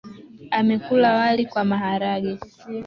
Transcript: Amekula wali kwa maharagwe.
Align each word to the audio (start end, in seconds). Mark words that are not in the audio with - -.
Amekula 0.51 1.07
wali 1.17 1.43
kwa 1.51 1.63
maharagwe. 1.71 2.35